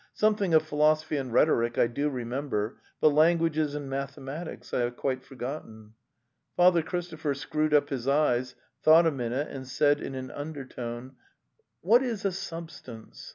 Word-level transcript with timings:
Something 0.15 0.51
of 0.55 0.63
philosophy 0.63 1.15
and 1.17 1.31
rhetoric 1.31 1.77
I 1.77 1.85
do 1.85 2.09
remember, 2.09 2.81
but 2.99 3.09
languages 3.09 3.75
and 3.75 3.87
mathe 3.87 4.17
matics 4.17 4.73
I 4.73 4.79
have 4.79 4.97
quite 4.97 5.23
forgotten." 5.23 5.93
Father 6.57 6.81
Christopher 6.81 7.35
screwed 7.35 7.71
up 7.71 7.89
his 7.89 8.07
eyes, 8.07 8.55
thought 8.81 9.05
a 9.05 9.11
minute 9.11 9.49
and 9.49 9.67
said 9.67 10.01
in 10.01 10.15
an 10.15 10.31
undertone: 10.31 11.17
"What 11.81 12.01
is 12.01 12.25
a 12.25 12.31
substance? 12.31 13.29